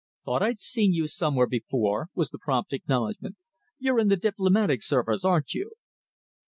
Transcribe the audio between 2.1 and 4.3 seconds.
was the prompt acknowledgment. "You're in the